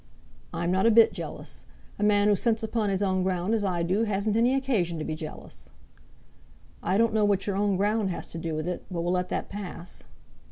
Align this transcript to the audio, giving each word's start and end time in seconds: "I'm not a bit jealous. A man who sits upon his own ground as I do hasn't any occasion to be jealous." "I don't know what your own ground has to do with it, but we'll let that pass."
"I'm 0.51 0.71
not 0.71 0.87
a 0.87 0.89
bit 0.89 1.13
jealous. 1.13 1.67
A 1.99 2.03
man 2.03 2.27
who 2.27 2.35
sits 2.35 2.63
upon 2.63 2.89
his 2.89 3.03
own 3.03 3.21
ground 3.21 3.53
as 3.53 3.63
I 3.63 3.83
do 3.83 4.05
hasn't 4.05 4.35
any 4.35 4.55
occasion 4.55 4.97
to 4.97 5.05
be 5.05 5.13
jealous." 5.13 5.69
"I 6.81 6.97
don't 6.97 7.13
know 7.13 7.23
what 7.23 7.45
your 7.45 7.55
own 7.55 7.77
ground 7.77 8.09
has 8.09 8.25
to 8.29 8.39
do 8.39 8.55
with 8.55 8.67
it, 8.67 8.83
but 8.89 9.01
we'll 9.01 9.13
let 9.13 9.29
that 9.29 9.47
pass." 9.47 10.05